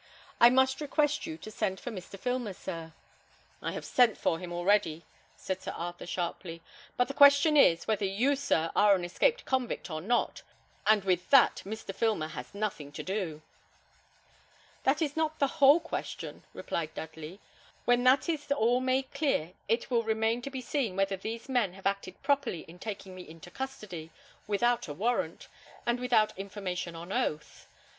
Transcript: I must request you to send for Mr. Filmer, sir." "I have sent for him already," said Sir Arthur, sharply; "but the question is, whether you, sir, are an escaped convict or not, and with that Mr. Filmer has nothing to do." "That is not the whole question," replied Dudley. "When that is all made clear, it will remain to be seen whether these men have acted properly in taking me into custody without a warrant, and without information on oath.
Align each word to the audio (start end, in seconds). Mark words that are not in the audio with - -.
I 0.39 0.49
must 0.49 0.81
request 0.81 1.27
you 1.27 1.37
to 1.37 1.51
send 1.51 1.79
for 1.79 1.91
Mr. 1.91 2.17
Filmer, 2.17 2.53
sir." 2.53 2.93
"I 3.61 3.73
have 3.73 3.85
sent 3.85 4.17
for 4.17 4.39
him 4.39 4.51
already," 4.51 5.03
said 5.37 5.61
Sir 5.61 5.73
Arthur, 5.77 6.07
sharply; 6.07 6.63
"but 6.97 7.07
the 7.07 7.13
question 7.13 7.55
is, 7.55 7.85
whether 7.87 8.03
you, 8.05 8.35
sir, 8.35 8.71
are 8.75 8.95
an 8.95 9.05
escaped 9.05 9.45
convict 9.45 9.91
or 9.91 10.01
not, 10.01 10.41
and 10.87 11.03
with 11.03 11.29
that 11.29 11.61
Mr. 11.67 11.93
Filmer 11.93 12.29
has 12.29 12.55
nothing 12.55 12.91
to 12.93 13.03
do." 13.03 13.43
"That 14.85 15.03
is 15.03 15.15
not 15.15 15.37
the 15.37 15.61
whole 15.61 15.79
question," 15.79 16.45
replied 16.51 16.95
Dudley. 16.95 17.39
"When 17.85 18.03
that 18.05 18.27
is 18.27 18.51
all 18.51 18.79
made 18.81 19.13
clear, 19.13 19.51
it 19.67 19.91
will 19.91 20.01
remain 20.01 20.41
to 20.41 20.49
be 20.49 20.61
seen 20.61 20.95
whether 20.95 21.15
these 21.15 21.47
men 21.47 21.73
have 21.73 21.85
acted 21.85 22.19
properly 22.23 22.61
in 22.61 22.79
taking 22.79 23.13
me 23.13 23.29
into 23.29 23.51
custody 23.51 24.09
without 24.47 24.87
a 24.87 24.95
warrant, 24.95 25.47
and 25.85 25.99
without 25.99 26.35
information 26.39 26.95
on 26.95 27.11
oath. 27.13 27.67